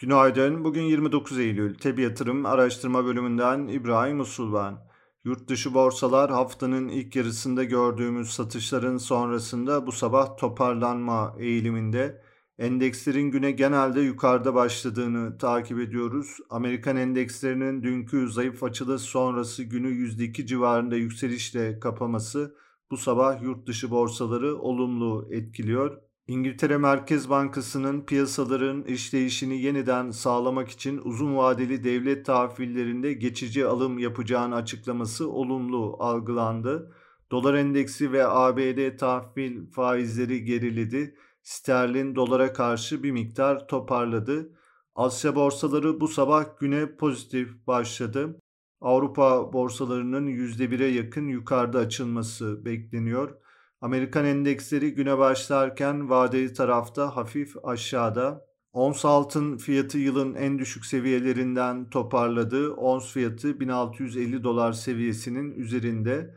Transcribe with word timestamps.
Günaydın. 0.00 0.64
Bugün 0.64 0.82
29 0.82 1.38
Eylül. 1.38 1.74
Tebi 1.74 2.02
Yatırım 2.02 2.46
Araştırma 2.46 3.04
Bölümünden 3.04 3.68
İbrahim 3.68 4.20
Usul 4.20 4.54
ben. 4.54 4.78
Yurt 5.24 5.48
dışı 5.48 5.74
borsalar 5.74 6.30
haftanın 6.30 6.88
ilk 6.88 7.16
yarısında 7.16 7.64
gördüğümüz 7.64 8.30
satışların 8.30 8.96
sonrasında 8.96 9.86
bu 9.86 9.92
sabah 9.92 10.36
toparlanma 10.36 11.36
eğiliminde. 11.38 12.22
Endekslerin 12.58 13.30
güne 13.30 13.50
genelde 13.50 14.00
yukarıda 14.00 14.54
başladığını 14.54 15.38
takip 15.38 15.78
ediyoruz. 15.80 16.36
Amerikan 16.50 16.96
endekslerinin 16.96 17.82
dünkü 17.82 18.28
zayıf 18.28 18.62
açılış 18.62 19.02
sonrası 19.02 19.62
günü 19.62 19.88
%2 19.88 20.46
civarında 20.46 20.96
yükselişle 20.96 21.80
kapaması 21.80 22.56
bu 22.90 22.96
sabah 22.96 23.42
yurt 23.42 23.66
dışı 23.66 23.90
borsaları 23.90 24.58
olumlu 24.58 25.28
etkiliyor. 25.30 26.09
İngiltere 26.30 26.78
Merkez 26.78 27.30
Bankası'nın 27.30 28.00
piyasaların 28.00 28.82
işleyişini 28.82 29.62
yeniden 29.62 30.10
sağlamak 30.10 30.68
için 30.68 31.00
uzun 31.04 31.36
vadeli 31.36 31.84
devlet 31.84 32.26
tahvillerinde 32.26 33.12
geçici 33.12 33.66
alım 33.66 33.98
yapacağını 33.98 34.54
açıklaması 34.54 35.30
olumlu 35.30 35.96
algılandı. 35.98 36.94
Dolar 37.30 37.54
endeksi 37.54 38.12
ve 38.12 38.26
ABD 38.26 38.96
tahvil 38.96 39.70
faizleri 39.70 40.44
geriledi. 40.44 41.16
Sterlin 41.42 42.14
dolara 42.14 42.52
karşı 42.52 43.02
bir 43.02 43.10
miktar 43.10 43.68
toparladı. 43.68 44.52
Asya 44.94 45.34
borsaları 45.34 46.00
bu 46.00 46.08
sabah 46.08 46.58
güne 46.60 46.96
pozitif 46.96 47.66
başladı. 47.66 48.40
Avrupa 48.80 49.52
borsalarının 49.52 50.26
%1'e 50.26 50.86
yakın 50.86 51.28
yukarıda 51.28 51.78
açılması 51.78 52.64
bekleniyor. 52.64 53.40
Amerikan 53.80 54.24
endeksleri 54.24 54.94
güne 54.94 55.18
başlarken 55.18 56.10
vadeli 56.10 56.52
tarafta 56.52 57.16
hafif 57.16 57.56
aşağıda. 57.64 58.46
Ons 58.72 59.04
altın 59.04 59.56
fiyatı 59.56 59.98
yılın 59.98 60.34
en 60.34 60.58
düşük 60.58 60.86
seviyelerinden 60.86 61.90
toparladı. 61.90 62.72
Ons 62.72 63.12
fiyatı 63.12 63.60
1650 63.60 64.44
dolar 64.44 64.72
seviyesinin 64.72 65.50
üzerinde. 65.50 66.34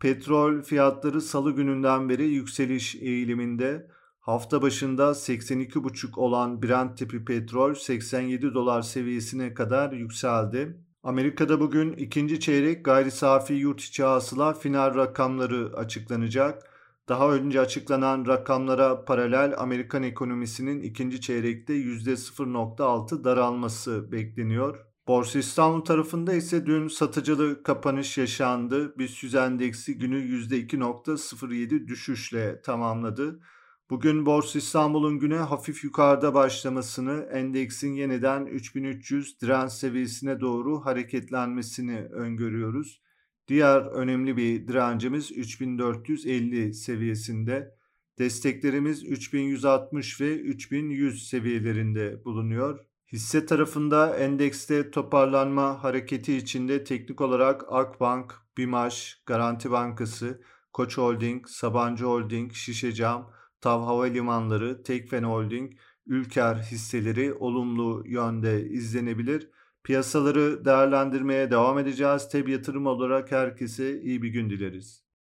Petrol 0.00 0.62
fiyatları 0.62 1.20
salı 1.20 1.52
gününden 1.52 2.08
beri 2.08 2.24
yükseliş 2.24 2.94
eğiliminde. 2.94 3.90
Hafta 4.20 4.62
başında 4.62 5.02
82,5 5.02 6.20
olan 6.20 6.62
Brent 6.62 6.98
tipi 6.98 7.24
petrol 7.24 7.74
87 7.74 8.54
dolar 8.54 8.82
seviyesine 8.82 9.54
kadar 9.54 9.92
yükseldi. 9.92 10.76
Amerika'da 11.02 11.60
bugün 11.60 11.92
ikinci 11.92 12.40
çeyrek 12.40 12.84
gayri 12.84 13.10
safi 13.10 13.54
yurt 13.54 13.80
içi 13.80 14.02
hasıla 14.02 14.52
final 14.54 14.94
rakamları 14.94 15.76
açıklanacak. 15.76 16.70
Daha 17.10 17.32
önce 17.32 17.60
açıklanan 17.60 18.26
rakamlara 18.26 19.04
paralel 19.04 19.54
Amerikan 19.58 20.02
ekonomisinin 20.02 20.82
ikinci 20.82 21.20
çeyrekte 21.20 21.72
%0.6 21.72 23.24
daralması 23.24 24.12
bekleniyor. 24.12 24.78
Borsa 25.08 25.38
İstanbul 25.38 25.80
tarafında 25.80 26.34
ise 26.34 26.66
dün 26.66 26.88
satıcılı 26.88 27.62
kapanış 27.62 28.18
yaşandı. 28.18 28.98
BIST 28.98 29.22
100 29.22 29.34
endeksi 29.34 29.98
günü 29.98 30.16
%2.07 30.16 31.88
düşüşle 31.88 32.62
tamamladı. 32.62 33.40
Bugün 33.90 34.26
Borsa 34.26 34.58
İstanbul'un 34.58 35.18
güne 35.18 35.38
hafif 35.38 35.84
yukarıda 35.84 36.34
başlamasını, 36.34 37.28
endeksin 37.32 37.92
yeniden 37.92 38.46
3300 38.46 39.40
direnç 39.40 39.72
seviyesine 39.72 40.40
doğru 40.40 40.84
hareketlenmesini 40.84 42.00
öngörüyoruz. 42.00 43.00
Diğer 43.50 43.80
önemli 43.80 44.36
bir 44.36 44.68
direncimiz 44.68 45.32
3450 45.32 46.74
seviyesinde. 46.74 47.74
Desteklerimiz 48.18 49.04
3160 49.04 50.20
ve 50.20 50.36
3100 50.36 51.28
seviyelerinde 51.28 52.24
bulunuyor. 52.24 52.78
Hisse 53.12 53.46
tarafında 53.46 54.16
endekste 54.16 54.90
toparlanma 54.90 55.84
hareketi 55.84 56.36
içinde 56.36 56.84
teknik 56.84 57.20
olarak 57.20 57.64
Akbank, 57.68 58.34
Bimaş, 58.58 59.22
Garanti 59.26 59.70
Bankası, 59.70 60.42
Koç 60.72 60.98
Holding, 60.98 61.48
Sabancı 61.48 62.04
Holding, 62.04 62.52
Şişecam, 62.52 63.32
TAV 63.60 63.82
Havalimanları, 63.82 64.82
Tekfen 64.82 65.22
Holding, 65.22 65.72
Ülker 66.06 66.54
hisseleri 66.54 67.34
olumlu 67.34 68.02
yönde 68.06 68.68
izlenebilir. 68.68 69.50
Piyasaları 69.84 70.64
değerlendirmeye 70.64 71.50
devam 71.50 71.78
edeceğiz. 71.78 72.28
Teb 72.28 72.48
yatırım 72.48 72.86
olarak 72.86 73.32
herkese 73.32 74.00
iyi 74.00 74.22
bir 74.22 74.28
gün 74.28 74.50
dileriz. 74.50 75.09